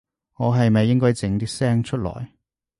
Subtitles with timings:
[0.37, 2.31] 我係咪應該整啲聲出來